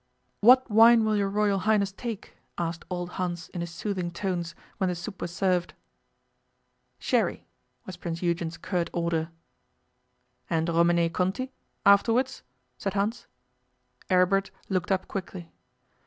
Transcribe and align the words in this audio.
'What 0.39 0.67
wine 0.67 1.05
will 1.05 1.15
your 1.15 1.29
Royal 1.29 1.59
Highness 1.59 1.91
take?' 1.91 2.35
asked 2.57 2.85
old 2.89 3.11
Hans 3.21 3.49
in 3.49 3.61
his 3.61 3.69
soothing 3.69 4.09
tones, 4.09 4.55
when 4.79 4.87
the 4.89 4.95
soup 4.95 5.21
was 5.21 5.29
served. 5.29 5.75
'Sherry,' 6.97 7.45
was 7.85 7.97
Prince 7.97 8.23
Eugen's 8.23 8.57
curt 8.57 8.89
order. 8.93 9.29
'And 10.49 10.69
Romanée 10.69 11.13
Conti 11.13 11.51
afterwards?' 11.85 12.41
said 12.79 12.95
Hans. 12.95 13.27
Aribert 14.09 14.49
looked 14.69 14.91
up 14.91 15.07
quickly. 15.07 15.51